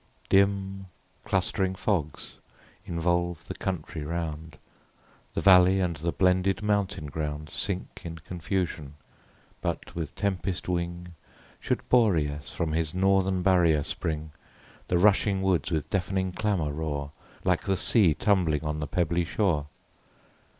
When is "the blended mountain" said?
5.97-7.05